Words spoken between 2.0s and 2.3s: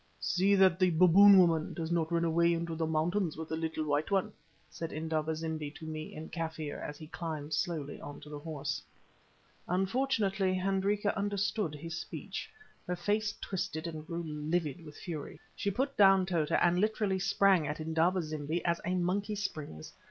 run